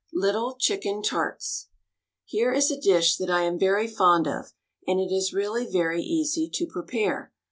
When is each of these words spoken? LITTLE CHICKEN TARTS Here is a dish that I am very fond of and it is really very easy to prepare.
LITTLE 0.15 0.55
CHICKEN 0.59 1.03
TARTS 1.03 1.67
Here 2.25 2.51
is 2.51 2.71
a 2.71 2.81
dish 2.81 3.17
that 3.17 3.29
I 3.29 3.43
am 3.43 3.59
very 3.59 3.85
fond 3.87 4.25
of 4.25 4.51
and 4.87 4.99
it 4.99 5.13
is 5.13 5.31
really 5.31 5.67
very 5.67 6.01
easy 6.01 6.49
to 6.55 6.65
prepare. 6.65 7.31